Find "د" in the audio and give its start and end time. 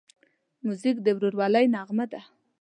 1.03-1.07